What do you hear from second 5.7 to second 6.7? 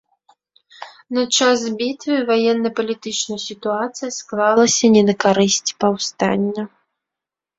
паўстання.